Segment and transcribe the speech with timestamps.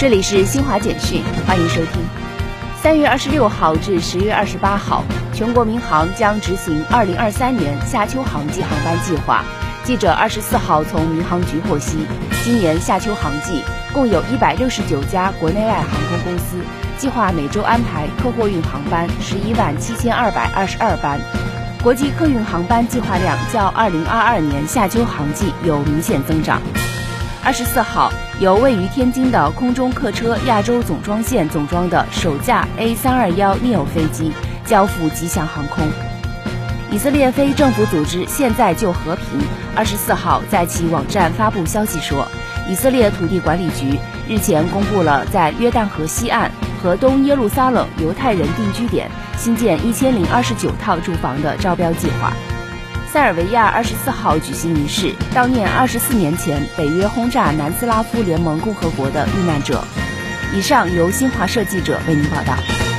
[0.00, 2.02] 这里是新华简讯，欢迎收听。
[2.82, 5.04] 三月二十六号至十月二十八号，
[5.34, 9.44] 全国民航将执行二零二三年夏秋航季航班计划。
[9.84, 12.06] 记者二十四号从民航局获悉，
[12.42, 16.56] 今年夏秋航季共有一百六十九家国内外航空公司
[16.96, 21.20] 计划每周安排客货运航班十一万七千二百二十二班，
[21.82, 26.62] 国际客运航班计划量较二零二二年夏秋航季有明显增长。
[27.44, 28.10] 二十四号，
[28.40, 34.32] 由位于天津的空中客车亚洲总装线总装的首架 A 三二幺 neo 飞机
[34.64, 35.86] 交付吉祥航空。
[36.90, 39.24] 以色列非政府组织现在就和平
[39.76, 42.26] 二十四号在其网站发布消息说，
[42.66, 46.50] 以色列土地管理局日前公布了在约旦河西岸
[46.82, 52.32] 和东耶路撒冷犹太人定居点新建一千零二十九套住房的招标计划。
[53.12, 59.82] 塞尔维亚二十四号举行仪式，悼念二十四年前北约轰炸南斯拉夫联盟共和国的遇难者。
[60.54, 62.89] 以上由新华社记者为您报道。